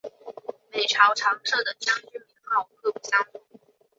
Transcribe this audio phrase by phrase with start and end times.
[0.71, 3.39] 每朝常设的将军名号各不相同。